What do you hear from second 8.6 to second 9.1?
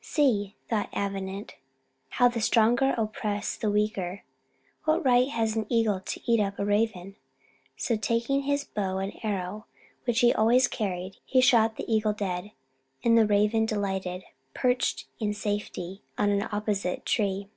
bow